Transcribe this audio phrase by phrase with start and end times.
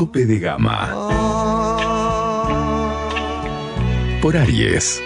[0.00, 0.96] Tope de Gama
[4.22, 5.02] por Aries.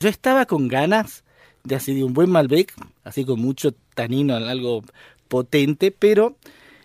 [0.00, 1.22] Yo estaba con ganas
[1.62, 4.82] de así de un buen Malbec, así con mucho tanino, algo
[5.28, 6.36] potente, pero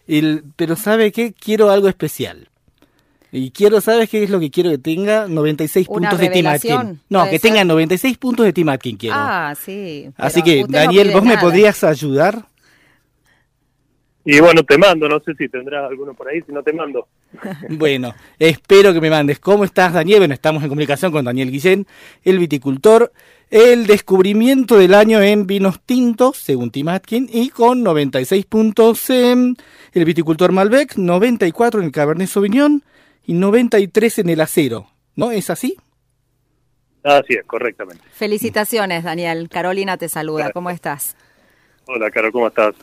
[0.05, 2.50] el, pero sabe qué quiero algo especial.
[3.31, 5.27] Y quiero, ¿sabes qué es lo que quiero que tenga?
[5.27, 6.99] 96 Una puntos de Tim Atkin.
[7.09, 7.41] No, que ser.
[7.41, 9.15] tenga 96 puntos de Tim Atkin quiero.
[9.17, 10.09] Ah, sí.
[10.17, 12.45] Así que, no Daniel, ¿vos me podrías ayudar?
[14.23, 17.07] Y bueno, te mando, no sé si tendrás alguno por ahí, si no te mando.
[17.69, 19.39] Bueno, espero que me mandes.
[19.39, 20.19] ¿Cómo estás, Daniel?
[20.19, 21.87] Bueno, estamos en comunicación con Daniel Guillén,
[22.23, 23.13] el viticultor,
[23.49, 29.55] el descubrimiento del año en vinos tintos, según Tim Atkin, y con 96 puntos en
[29.93, 32.83] el viticultor Malbec, 94 en el Cabernet Sauvignon
[33.25, 34.87] y 93 en el acero.
[35.15, 35.31] ¿No?
[35.31, 35.77] ¿Es así?
[37.03, 38.03] Así es, correctamente.
[38.13, 39.49] Felicitaciones, Daniel.
[39.49, 40.51] Carolina te saluda.
[40.51, 41.15] ¿Cómo estás?
[41.87, 42.75] Hola, Caro, ¿cómo estás?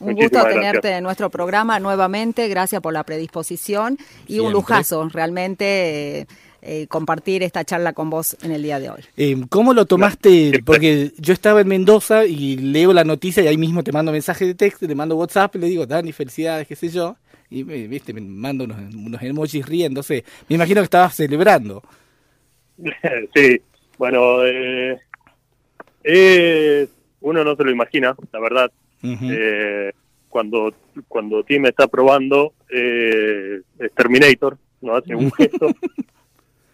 [0.00, 0.98] Un gusto tenerte gracias.
[0.98, 2.48] en nuestro programa nuevamente.
[2.48, 6.26] Gracias por la predisposición y un lujazo realmente eh,
[6.62, 9.00] eh, compartir esta charla con vos en el día de hoy.
[9.16, 10.62] Eh, ¿Cómo lo tomaste?
[10.64, 14.46] Porque yo estaba en Mendoza y leo la noticia y ahí mismo te mando mensaje
[14.46, 17.16] de texto, te mando WhatsApp y le digo, Dani, felicidades, qué sé yo.
[17.50, 20.24] Y me, viste, me mando unos, unos emojis riéndose.
[20.48, 21.82] Me imagino que estabas celebrando.
[23.34, 23.60] sí,
[23.98, 24.98] bueno, eh,
[26.02, 26.88] eh,
[27.20, 28.72] uno no se lo imagina, la verdad.
[29.02, 29.26] Ujú.
[29.30, 29.92] Eh,
[30.28, 30.74] cuando
[31.08, 35.68] cuando Tim está probando, eh, es Terminator, no hace un gesto.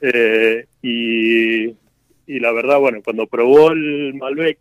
[0.00, 1.64] Eh, y,
[2.26, 4.58] y la verdad, bueno, cuando probó el Malbec,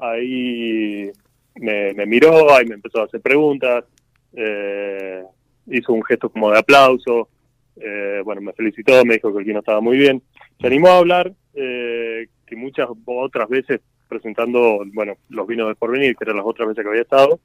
[0.00, 1.10] ahí
[1.56, 3.84] me, me miró, ahí me empezó a hacer preguntas,
[4.34, 5.22] eh,
[5.66, 7.28] hizo un gesto como de aplauso,
[7.76, 10.22] eh, bueno, me felicitó, me dijo que el vino estaba muy bien.
[10.60, 16.16] Se animó a hablar, eh, que muchas otras veces presentando, bueno, los vinos de Porvenir,
[16.16, 17.40] que eran las otras veces que había estado,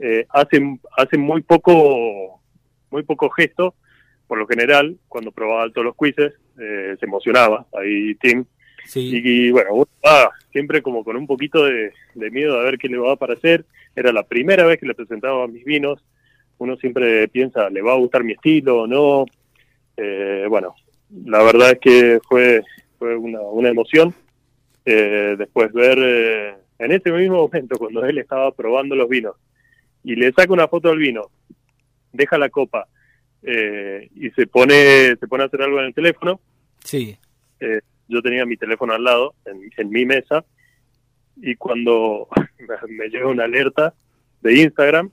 [0.00, 2.40] eh, hacen, hacen muy poco,
[2.90, 3.74] muy poco gesto,
[4.26, 8.44] por lo general, cuando probaba todos los quizzes, eh, se emocionaba, ahí Tim,
[8.84, 9.20] Sí.
[9.22, 12.88] y, bueno, uno va siempre como con un poquito de, de miedo a ver qué
[12.88, 13.66] le va a parecer.
[13.94, 16.02] Era la primera vez que le presentaba mis vinos.
[16.58, 19.24] Uno siempre piensa, ¿le va a gustar mi estilo o no?
[19.96, 20.74] Eh, bueno,
[21.24, 22.62] la verdad es que fue,
[22.98, 24.14] fue una, una emoción.
[24.84, 29.36] Eh, después ver eh, en ese mismo momento, cuando él estaba probando los vinos,
[30.04, 31.30] y le saca una foto del vino,
[32.12, 32.86] deja la copa
[33.42, 36.40] eh, y se pone, se pone a hacer algo en el teléfono,
[36.82, 37.16] Sí.
[37.60, 40.44] eh, yo tenía mi teléfono al lado, en, en mi mesa,
[41.36, 43.92] y cuando me, me llega una alerta
[44.40, 45.10] de Instagram,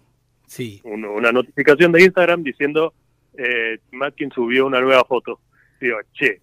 [0.47, 0.81] Sí.
[0.83, 2.94] un- una notificación de Instagram diciendo,
[3.38, 5.39] eh, Matkin subió una nueva foto.
[5.81, 6.41] Digo, che,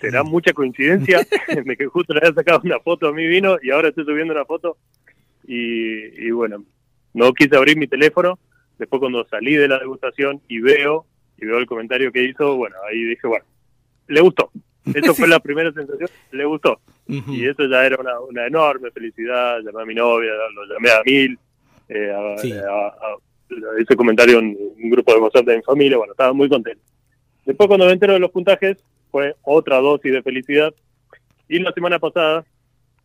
[0.00, 1.20] ¿será mucha coincidencia
[1.64, 4.32] de que justo le había sacado una foto a mi vino y ahora estoy subiendo
[4.34, 4.76] una foto?
[5.46, 6.64] Y, y bueno,
[7.12, 8.38] no quise abrir mi teléfono.
[8.78, 11.06] Después cuando salí de la degustación y veo,
[11.40, 13.44] y veo el comentario que hizo, bueno, ahí dije, bueno,
[14.08, 14.50] le gustó.
[14.92, 16.80] Eso fue la primera sensación, le gustó.
[17.06, 19.60] Y eso ya era una, una enorme felicidad.
[19.60, 21.38] Llamé a mi novia, lo llamé a Mil,
[21.88, 22.52] eh, a, Sí.
[22.52, 23.16] a- a-
[23.78, 25.96] ese comentario en un grupo de WhatsApp de mi familia.
[25.98, 26.82] Bueno, estaba muy contento.
[27.44, 28.78] Después, cuando me entero de los puntajes,
[29.10, 30.74] fue otra dosis de felicidad.
[31.48, 32.44] Y la semana pasada,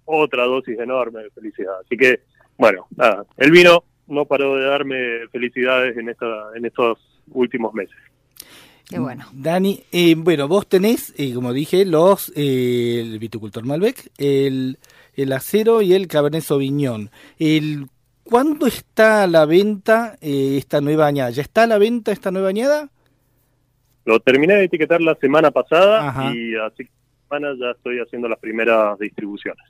[0.06, 1.74] otra dosis enorme de felicidad.
[1.86, 2.22] Así que,
[2.58, 6.26] bueno, nada, el vino no paró de darme felicidades en, esta,
[6.56, 6.98] en estos
[7.32, 7.96] últimos meses.
[8.90, 9.26] Qué bueno.
[9.34, 14.80] Dani, eh, bueno, vos tenés, eh, como dije, los eh, el viticultor Malbec, el,
[15.14, 17.12] el acero y el Cabernet Sauvignon.
[17.38, 17.86] El,
[18.30, 21.32] ¿Cuándo está a la venta eh, esta nueva añada?
[21.32, 22.90] ¿Ya está a la venta esta nueva añada?
[24.06, 26.32] Lo terminé de etiquetar la semana pasada Ajá.
[26.36, 26.92] y así que
[27.28, 29.64] semana ya estoy haciendo las primeras distribuciones.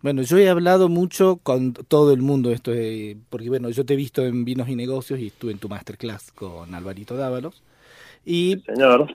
[0.00, 3.92] Bueno, yo he hablado mucho con todo el mundo esto, de- porque bueno, yo te
[3.92, 7.62] he visto en Vinos y Negocios y estuve en tu masterclass con Alvarito Dávalos.
[8.24, 9.14] Y Señor,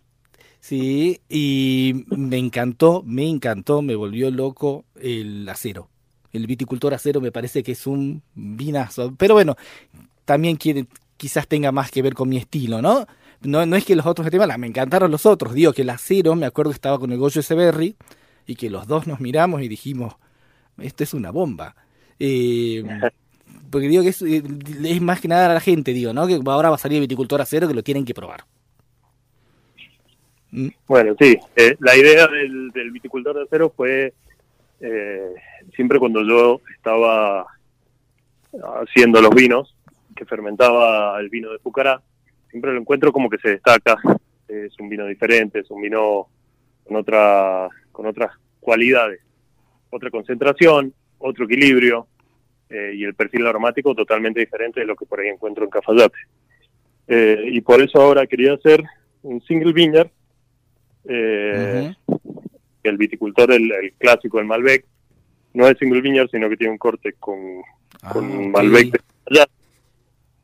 [0.60, 5.90] Sí, y me encantó, me encantó, me volvió loco el acero.
[6.34, 9.14] El viticultor acero me parece que es un vinazo.
[9.18, 9.56] Pero bueno,
[10.26, 10.88] también quiere,
[11.18, 13.06] quizás tenga más que ver con mi estilo, ¿no?
[13.42, 15.54] No, no es que los otros malos, me encantaron los otros.
[15.54, 17.96] Digo que el acero, me acuerdo que estaba con el Goyo Echeverry
[18.48, 20.16] y que los dos nos miramos y dijimos,
[20.80, 21.76] esto es una bomba.
[22.20, 22.84] Eh,
[23.70, 24.44] porque digo que es, eh,
[24.86, 26.28] es más que nada a la gente, digo, ¿no?
[26.28, 28.46] Que ahora va a salir viticultor a cero que lo tienen que probar.
[30.52, 34.14] Mm, Bueno, sí, eh, la idea del, del viticultor de acero fue
[34.80, 35.34] eh,
[35.76, 37.46] siempre cuando yo estaba
[38.82, 39.76] haciendo los vinos,
[40.16, 42.02] que fermentaba el vino de Pucará,
[42.50, 43.98] siempre lo encuentro como que se destaca,
[44.48, 46.28] es un vino diferente, es un vino
[46.84, 49.22] con otra, con otras cualidades,
[49.90, 52.08] otra concentración, otro equilibrio
[52.70, 56.18] eh, y el perfil aromático totalmente diferente de lo que por ahí encuentro en Cafayate.
[57.08, 58.84] Eh, y por eso ahora quería hacer
[59.24, 60.10] un single vineyard
[61.06, 61.94] eh,
[62.84, 64.86] el viticultor, el, el clásico, el Malbec,
[65.54, 67.62] no es single vineyard, sino que tiene un corte con,
[68.12, 68.52] con Ah, ok.
[68.52, 69.00] Malbec de
[69.32, 69.48] allá.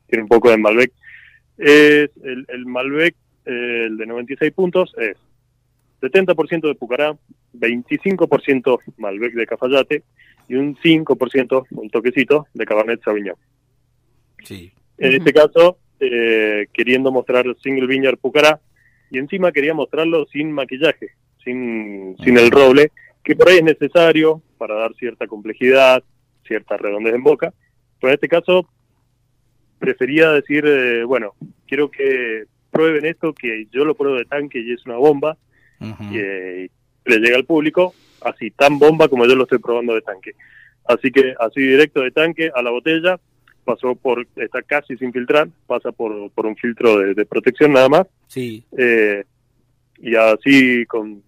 [0.06, 0.92] Tiene un poco de Malbec.
[1.58, 3.14] Es el, el Malbec,
[3.44, 5.16] eh, el de 96 puntos, es
[6.00, 7.16] 70% de Pucará,
[7.54, 10.02] 25% Malbec de Cafayate
[10.48, 13.36] y un 5%, un toquecito, de Cabernet Sauvignon.
[14.42, 14.72] Sí.
[14.96, 18.58] En este caso, eh, queriendo mostrar Single Vineyard Pucará,
[19.10, 21.10] y encima quería mostrarlo sin maquillaje,
[21.44, 22.90] sin, sin el roble,
[23.24, 26.02] que por ahí es necesario para dar cierta complejidad,
[26.46, 27.52] cierta redondez en boca.
[28.00, 28.68] Pero en este caso,
[29.78, 31.34] prefería decir, eh, bueno,
[31.66, 35.36] quiero que prueben esto, que yo lo pruebo de tanque y es una bomba,
[35.80, 36.04] Ujú.
[36.14, 36.70] y, eh,
[37.06, 40.32] le llega al público así tan bomba como yo lo estoy probando de tanque.
[40.84, 43.18] Así que así directo de tanque a la botella,
[43.64, 47.88] pasó por, está casi sin filtrar, pasa por, por un filtro de, de protección nada
[47.88, 48.64] más, Sí.
[48.76, 49.24] eh,
[49.98, 51.22] y así con-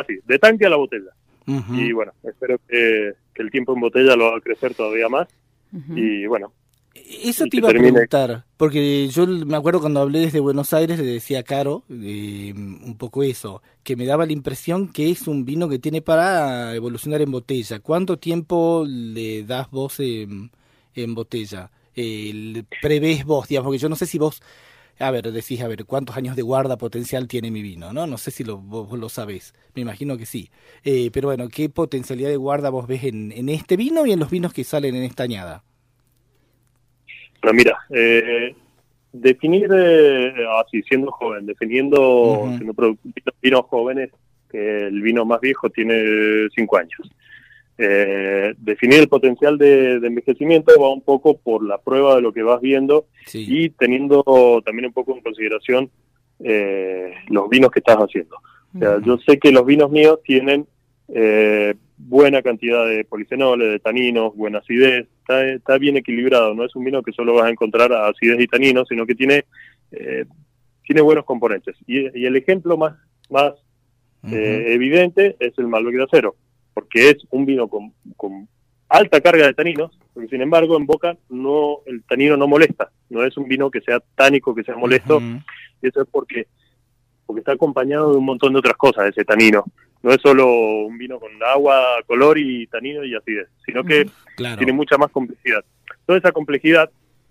[0.00, 1.10] así, de tanque a la botella.
[1.46, 1.74] Ujú.
[1.74, 5.28] Y bueno, espero que, que el tiempo en botella lo haga crecer todavía más.
[5.72, 5.96] Ujú.
[5.96, 6.52] Y bueno,
[6.94, 10.98] Eso te que iba a preguntar, porque yo me acuerdo cuando hablé desde Buenos Aires,
[10.98, 15.26] le decía a Caro eh, un poco eso, que me daba la impresión que es
[15.26, 17.80] un vino que tiene para evolucionar en botella.
[17.80, 20.50] ¿Cuánto tiempo le das vos en,
[20.94, 21.70] en botella?
[21.94, 23.68] Eh, ¿Prevés vos, digamos?
[23.68, 24.40] Porque yo no sé si vos,
[24.98, 27.92] a ver, decís, a ver, ¿cuántos años de guarda potencial tiene mi vino?
[27.92, 30.50] No no sé si lo, vos, lo sabés, me imagino que sí.
[30.84, 34.18] Eh, pero bueno, ¿qué potencialidad de guarda vos ves en, en este vino y en
[34.18, 35.62] los vinos que salen en esta añada?
[37.40, 38.54] Pero mira, eh,
[39.12, 42.98] definir eh, así, siendo joven, definiendo, siendo
[43.40, 44.10] vinos jóvenes,
[44.50, 47.10] que el vino más viejo tiene cinco años.
[47.80, 52.32] Eh, definir el potencial de, de envejecimiento va un poco por la prueba de lo
[52.32, 53.44] que vas viendo Sí.
[53.48, 54.24] y teniendo
[54.64, 55.88] también un poco en consideración
[56.40, 58.36] eh, los vinos que estás haciendo.
[58.74, 60.66] O sea, yo sé que los vinos míos tienen
[61.08, 66.74] eh, buena cantidad de polifenoles, de taninos, buena acidez, está, está bien equilibrado, no es
[66.76, 69.44] un vino que solo vas a encontrar acidez y taninos, sino que tiene,
[69.92, 70.24] eh,
[70.84, 71.76] tiene buenos componentes.
[71.86, 72.94] Y, y el ejemplo más,
[73.30, 73.54] más
[74.30, 76.34] eh, evidente es el Malbec de acero,
[76.78, 78.48] porque es un vino con, con
[78.88, 83.24] alta carga de taninos, pero sin embargo en boca no el tanino no molesta, no
[83.24, 85.20] es un vino que sea tánico, que sea molesto,
[85.82, 86.46] y eso es porque
[87.26, 89.64] porque está acompañado de un montón de otras cosas ese tanino.
[90.02, 90.46] No es solo
[90.86, 94.56] un vino con agua, color y tanino y acidez, sino que Claro.
[94.56, 95.64] tiene mucha más complejidad.
[96.06, 96.88] Toda esa complejidad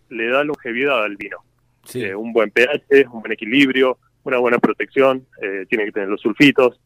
[0.09, 1.37] le da longevidad al vino.
[1.85, 2.03] Sí.
[2.03, 6.19] Eh, un buen pH, un buen equilibrio, una buena protección, eh, tiene que tener los
[6.21, 6.79] sulfitos.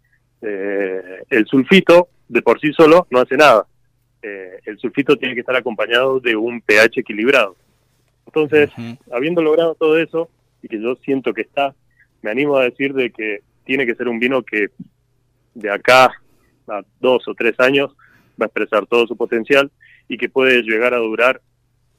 [0.43, 3.67] Eh, el sulfito de por sí solo no hace nada.
[4.21, 7.57] Eh, el sulfito tiene que estar acompañado de un pH equilibrado.
[8.25, 8.69] Entonces,
[9.11, 10.29] habiendo logrado todo eso,
[10.61, 11.75] y que yo siento que está,
[12.21, 14.67] me animo a decir de que tiene que ser un vino que
[15.53, 16.13] de acá
[16.67, 17.91] a dos o tres años
[18.39, 19.69] va a expresar todo su potencial
[20.07, 21.41] y que puede llegar a durar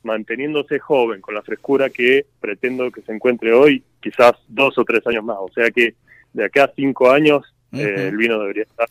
[0.02, 5.06] manteniéndose joven con la frescura que pretendo que se encuentre hoy, quizás dos o tres
[5.06, 5.36] años más.
[5.40, 5.94] O sea que
[6.32, 8.88] de acá a cinco años eh, el vino debería estar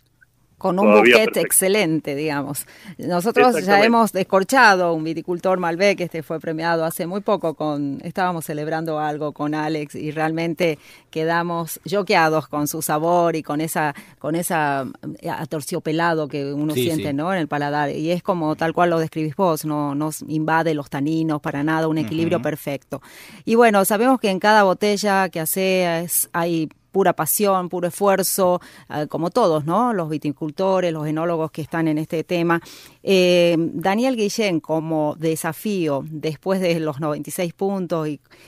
[0.61, 1.39] con un Todavía buquete perfecto.
[1.39, 2.67] excelente, digamos.
[2.99, 8.45] Nosotros ya hemos descorchado un viticultor Malbec, este fue premiado hace muy poco con, estábamos
[8.45, 10.77] celebrando algo con Alex y realmente
[11.09, 14.85] quedamos choqueados con su sabor y con esa, con esa
[15.21, 17.13] eh, atorciopelado que uno Sí, siente, sí.
[17.15, 17.33] ¿no?
[17.33, 17.89] En el paladar.
[17.89, 21.87] Y es como tal cual lo describís vos, no nos invade los taninos para nada,
[21.87, 23.01] un equilibrio perfecto.
[23.45, 29.07] Y bueno, sabemos que en cada botella que haces hay pura pasión, puro esfuerzo, eh,
[29.07, 29.93] como todos, ¿no?
[29.93, 32.61] Los viticultores, los enólogos que están en este tema.
[33.03, 38.07] Eh, Daniel Guillén, como desafío, después de los 96 puntos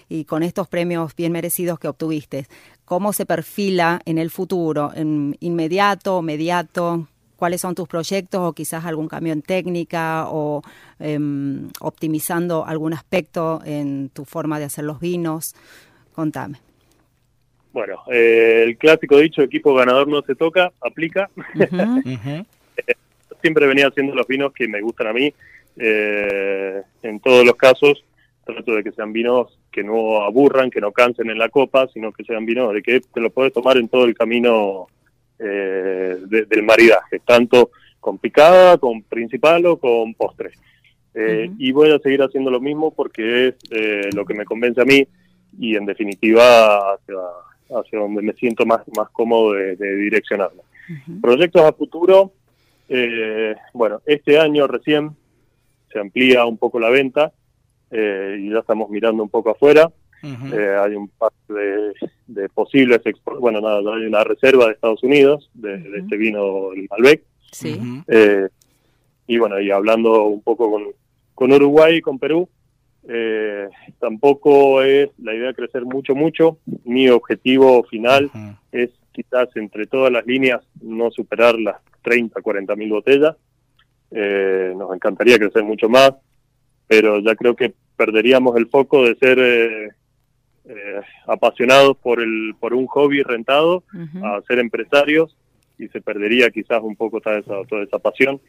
[0.10, 2.48] y, con estos premios bien merecidos que obtuviste,
[2.86, 4.92] ¿cómo se perfila en el futuro?
[4.94, 7.08] ¿En inmediato, mediato?
[7.36, 10.62] ¿Cuáles son tus proyectos o quizás algún cambio en técnica o
[11.00, 15.56] em, optimizando algún aspecto en tu forma de hacer los vinos?
[16.14, 16.73] Contame.
[17.74, 21.30] Bueno, eh, el clásico dicho, equipo ganador no se toca, aplica.
[21.36, 22.00] Ujú.
[22.14, 22.46] Ujú.
[23.42, 25.34] siempre venía haciendo los vinos que me gustan a mí.
[25.76, 28.06] Eh, en todos los casos,
[28.46, 32.12] trato de que sean vinos que no aburran, que no cansen en la copa, sino
[32.12, 34.88] que sean vinos de que te lo puedes tomar en todo el camino
[35.40, 40.52] eh, de- del maridaje, tanto con picada, con principal o con postre.
[41.16, 41.56] Eh, Ujú.
[41.60, 44.86] Y voy a seguir haciendo lo mismo porque es eh, lo que me convence a
[44.86, 45.06] mí
[45.60, 47.16] y en definitiva hacia,
[47.70, 50.62] hacia donde me siento más, más cómodo de, de direccionarme.
[51.22, 52.32] Proyectos a futuro,
[52.90, 55.12] eh, bueno, este año recién
[55.92, 57.32] se amplía un poco la venta
[57.92, 59.92] eh, y ya estamos mirando un poco afuera.
[60.24, 61.94] Eh, hay un par de,
[62.28, 66.88] de posibles, export- bueno, nada, hay una reserva de Estados Unidos de, este vino, el
[66.90, 67.24] Malbec.
[67.52, 67.78] Sí.
[68.08, 68.48] Eh,
[69.28, 70.84] y bueno, y hablando un poco con,
[71.36, 72.48] con Uruguay y con Perú,
[73.08, 73.68] eh,
[74.00, 76.58] tampoco es la idea de crecer mucho, mucho.
[76.86, 78.32] Mi objetivo final
[78.72, 83.36] es quizás entre todas las líneas no superar las 30, 40 mil botellas.
[84.12, 86.14] Eh, nos encantaría crecer mucho más,
[86.88, 89.88] pero ya creo que perderíamos el foco de ser eh,
[90.66, 93.84] eh, apasionados por, el, por un hobby rentado
[94.24, 95.36] a ser empresarios
[95.78, 98.40] y se perdería quizás un poco toda esa, toda esa pasión.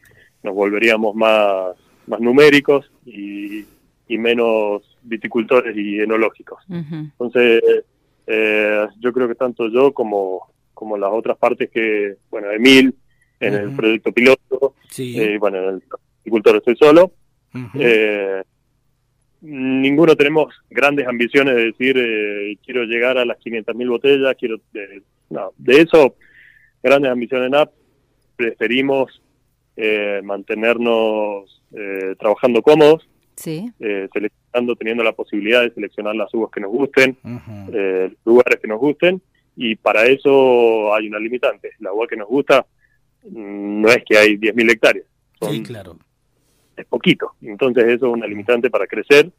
[0.43, 1.75] Nos volveríamos más,
[2.07, 3.65] más numéricos y,
[4.07, 6.63] y menos viticultores y enológicos.
[6.69, 7.61] Entonces,
[8.27, 12.93] eh, yo creo que tanto yo como, como las otras partes que, bueno, Emil,
[13.39, 15.19] en el proyecto piloto, Sí.
[15.19, 15.83] eh, bueno, en el
[16.23, 17.11] viticultor estoy solo,
[17.53, 17.77] Ujú.
[17.79, 18.43] eh,
[19.41, 24.57] ninguno tenemos grandes ambiciones de decir eh, quiero llegar a las 500.000 botellas, quiero
[25.29, 26.15] no, de eso
[26.81, 27.69] grandes ambiciones no,
[28.35, 29.21] preferimos
[29.75, 33.71] eh, mantenernos eh, trabajando cómodos, Sí.
[33.79, 37.17] eh, seleccionando, teniendo la posibilidad de seleccionar las uvas que nos gusten,
[37.73, 39.21] eh, lugares que nos gusten
[39.55, 41.71] y para eso hay una limitante.
[41.79, 42.65] La uva que nos gusta
[43.29, 45.05] mm, no es que hay 10.000 hectáreas,
[45.39, 45.97] son Sí, claro.
[46.77, 47.33] es poquito.
[47.41, 49.29] Entonces eso es una limitante para crecer.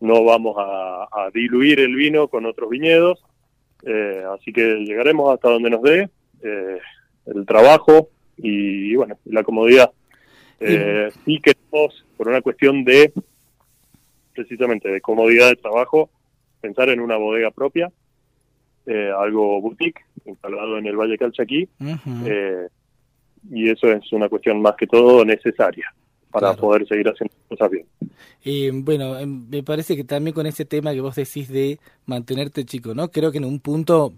[0.00, 3.24] No vamos a, a diluir el vino con otros viñedos.
[3.86, 6.08] Eh, así que llegaremos hasta donde nos dé
[6.42, 6.78] eh,
[7.26, 9.90] el trabajo y, y, bueno, la comodidad.
[10.60, 13.12] Eh, sí queremos, por una cuestión de,
[14.34, 16.10] precisamente, de comodidad de trabajo,
[16.60, 17.90] pensar en una bodega propia,
[18.86, 22.26] eh, algo boutique, instalado en el Valle Calchaquí, Ujú.
[22.26, 22.68] eh,
[23.50, 25.94] y eso es una cuestión más que todo necesaria
[26.30, 26.62] para Claro.
[26.62, 27.86] poder seguir haciendo cosas bien.
[28.44, 32.64] Eh, bueno, em, me parece que también con ese tema que vos decís de mantenerte
[32.64, 33.10] chico, ¿no?
[33.10, 34.12] Creo que en un punto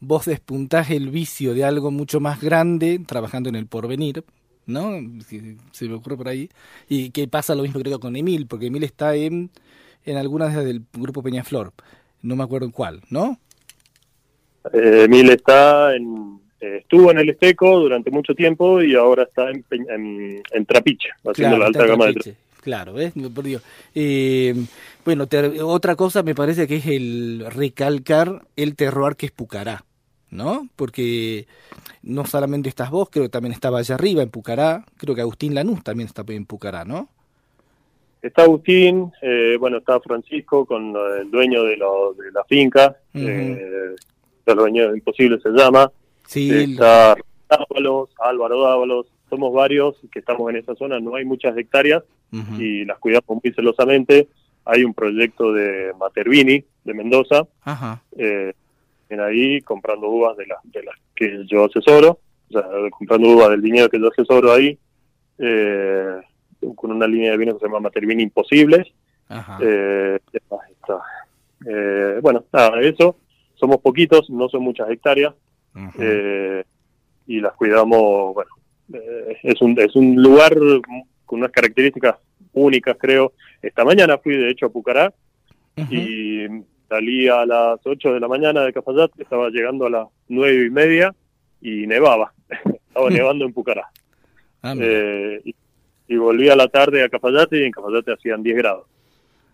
[0.00, 4.24] vos despuntás el vicio de algo mucho más grande trabajando en el porvenir,
[4.66, 4.92] ¿no?
[5.26, 6.48] Si- Se me ocurre por ahí.
[6.88, 9.50] Y que pasa lo mismo creo con Emil, porque Emil está en,
[10.04, 11.72] en algunas del grupo Peñaflor,
[12.22, 13.38] no me acuerdo en cuál, ¿no?
[14.72, 19.50] Eh, Emil está en, eh, estuvo en el Esteco durante mucho tiempo y ahora está
[19.50, 22.36] en, en, en Trapiche, haciendo la está alta gama de Trapiche.
[22.62, 23.12] Claro, ¿ves?
[23.34, 23.62] Por Dios.
[23.94, 24.54] Eh,
[25.04, 25.26] bueno,
[25.64, 29.84] otra cosa me parece que es el recalcar el terroir que es Pucará,
[30.34, 30.68] ¿no?
[30.76, 31.46] Porque
[32.02, 35.54] no solamente estás vos, creo que también estaba allá arriba en Pucará, creo que Agustín
[35.54, 37.08] Lanús también está en Pucará, ¿no?
[38.20, 42.96] Está Agustín, eh, bueno, está Francisco con eh, el dueño de, lo- de la finca,
[43.14, 43.94] eh,
[44.46, 45.90] el dueño de Imposible se llama,
[46.26, 47.16] Sí, está
[47.48, 52.02] Dávalos, Álvaro Dávalos, somos varios que estamos en esa zona, no hay muchas hectáreas
[52.58, 54.26] y las cuidamos muy celosamente.
[54.64, 58.54] Hay un proyecto de Matervini de Mendoza, Ajá, eh,
[59.10, 62.18] ahí comprando uvas de las de las que yo asesoro,
[62.48, 64.78] o sea, comprando uvas del viñedo que yo asesoro ahí,
[65.38, 66.20] eh,
[66.74, 68.86] con una línea de vino que se llama Matervini Imposibles.
[69.28, 69.58] ajá.
[69.60, 71.00] Eh, ¿qué más está?
[71.66, 73.16] Eh, bueno, nada, eso.
[73.54, 75.34] Somos poquitos, no son muchas hectáreas,
[75.98, 76.64] eh,
[77.26, 78.50] y las cuidamos, bueno,
[78.92, 80.54] eh, es, un, es un lugar
[81.24, 82.16] con unas características
[82.52, 83.32] únicas, creo.
[83.62, 85.14] Esta mañana fui, de hecho, a Pucará,
[85.76, 86.46] y
[86.94, 90.70] salí a las 8 de la mañana de Cafayate, estaba llegando a las nueve y
[90.70, 91.12] media
[91.60, 92.32] y nevaba,
[92.88, 93.88] estaba nevando en Pucará.
[94.62, 94.74] Ah.
[94.78, 95.54] Eh, y,
[96.06, 98.86] y volví a la tarde a Cafayate y en Cafayate hacían 10 grados.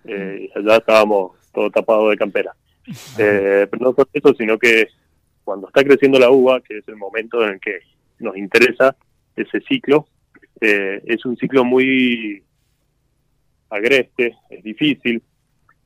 [0.04, 2.54] Eh, y allá estábamos todo tapado de campera.
[3.18, 4.88] Eh, pero no solo eso, sino que
[5.42, 7.80] cuando está creciendo la uva, que es el momento en el que
[8.18, 8.94] nos interesa
[9.34, 10.06] ese ciclo,
[10.60, 12.42] eh, es un ciclo muy
[13.70, 15.22] agreste, es difícil,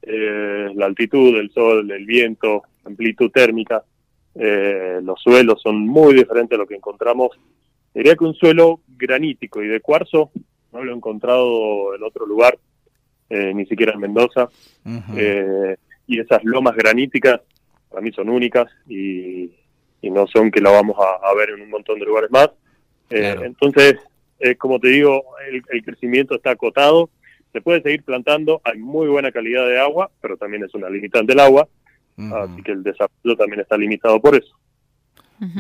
[0.07, 3.83] eh, la altitud del sol, el viento, amplitud térmica,
[4.35, 7.31] eh, los suelos son muy diferentes a lo que encontramos.
[7.95, 10.31] Diría que un suelo granítico y de cuarzo
[10.73, 12.59] no lo he encontrado en otro lugar,
[13.31, 14.49] eh, ni siquiera en Mendoza.
[15.17, 17.41] Eh, y esas lomas graníticas
[17.89, 19.53] para mí son únicas y,
[20.03, 22.51] y no son que la vamos a, a ver en un montón de lugares más.
[23.09, 23.45] Claro.
[23.45, 23.95] Entonces,
[24.59, 27.09] como te digo, el, el crecimiento está acotado.
[27.55, 31.33] Se puede seguir plantando, hay muy buena calidad de agua, pero también es una limitante
[31.33, 31.67] el agua,
[32.19, 34.55] así que el desarrollo también está limitado por eso.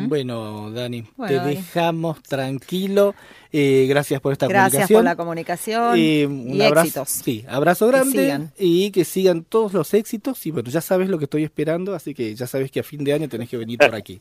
[0.09, 1.55] Bueno, Dani, Bueno, te Dani.
[1.57, 3.15] dejamos tranquilo.
[3.53, 4.99] Eh, gracias por esta Gracias comunicación.
[4.99, 7.09] por la comunicación Eh, un y abrazo, éxitos.
[7.11, 8.53] Sí, abrazo grande sigan.
[8.59, 10.45] y que sigan todos los éxitos.
[10.47, 13.05] Y bueno, ya sabes lo que estoy esperando, así que ya sabes que a fin
[13.05, 14.21] de año tenés que venir por aquí.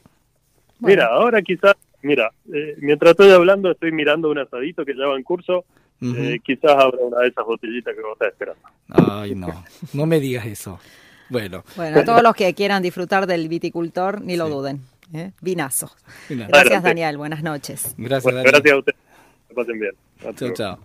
[0.80, 0.96] Bueno.
[0.96, 5.16] Mira, ahora quizás, mira, eh, mientras estoy hablando estoy mirando un asadito que ya va
[5.16, 5.66] en curso,
[6.12, 6.16] Ujú.
[6.18, 8.62] eh, quizás abra una de esas botellitas que vos estás esperando.
[8.90, 10.80] Ay, no, no me digas eso.
[11.30, 14.52] Bueno, Bueno, a todos los que quieran disfrutar del viticultor, ni lo Sí.
[14.54, 14.82] duden.
[15.14, 15.32] ¿eh?
[15.42, 15.92] Vinazo.
[16.30, 16.84] Gracias.
[16.84, 17.18] Daniel.
[17.18, 17.96] Buenas noches.
[17.98, 18.50] gracias, Bueno, Dani.
[18.50, 19.00] gracias a ustedes.
[19.48, 19.92] Que pasen bien.
[20.18, 20.56] Hasta Chao, luego.
[20.56, 20.80] chao.